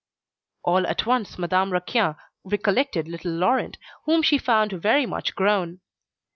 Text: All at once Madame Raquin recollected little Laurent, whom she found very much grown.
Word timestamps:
All 0.63 0.87
at 0.87 1.05
once 1.05 1.37
Madame 1.37 1.71
Raquin 1.71 2.15
recollected 2.43 3.07
little 3.07 3.33
Laurent, 3.33 3.77
whom 4.05 4.23
she 4.23 4.39
found 4.39 4.71
very 4.71 5.05
much 5.05 5.35
grown. 5.35 5.79